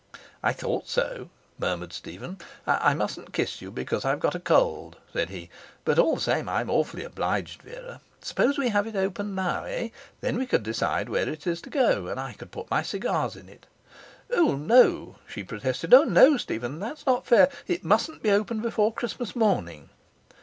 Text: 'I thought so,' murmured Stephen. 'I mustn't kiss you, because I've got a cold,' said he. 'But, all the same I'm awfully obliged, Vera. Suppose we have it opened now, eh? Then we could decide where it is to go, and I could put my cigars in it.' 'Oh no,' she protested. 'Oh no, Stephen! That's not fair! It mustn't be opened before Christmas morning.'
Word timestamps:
'I 0.41 0.53
thought 0.53 0.87
so,' 0.87 1.29
murmured 1.59 1.93
Stephen. 1.93 2.39
'I 2.65 2.95
mustn't 2.95 3.33
kiss 3.33 3.61
you, 3.61 3.69
because 3.69 4.03
I've 4.03 4.19
got 4.19 4.33
a 4.33 4.39
cold,' 4.39 4.97
said 5.13 5.29
he. 5.29 5.47
'But, 5.85 5.99
all 5.99 6.15
the 6.15 6.21
same 6.21 6.49
I'm 6.49 6.71
awfully 6.71 7.03
obliged, 7.03 7.61
Vera. 7.61 8.01
Suppose 8.19 8.57
we 8.57 8.69
have 8.69 8.87
it 8.87 8.95
opened 8.95 9.35
now, 9.35 9.65
eh? 9.65 9.89
Then 10.21 10.39
we 10.39 10.47
could 10.47 10.63
decide 10.63 11.07
where 11.07 11.29
it 11.29 11.45
is 11.45 11.61
to 11.61 11.69
go, 11.69 12.07
and 12.07 12.19
I 12.19 12.33
could 12.33 12.49
put 12.49 12.71
my 12.71 12.81
cigars 12.81 13.35
in 13.35 13.47
it.' 13.47 13.67
'Oh 14.31 14.55
no,' 14.55 15.17
she 15.29 15.43
protested. 15.43 15.93
'Oh 15.93 16.03
no, 16.03 16.35
Stephen! 16.35 16.79
That's 16.79 17.05
not 17.05 17.27
fair! 17.27 17.47
It 17.67 17.83
mustn't 17.83 18.23
be 18.23 18.31
opened 18.31 18.63
before 18.63 18.91
Christmas 18.91 19.35
morning.' 19.35 19.91